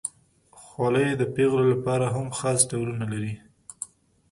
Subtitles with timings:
[0.61, 3.33] خولۍ د پیغلو لپاره هم خاص ډولونه لري.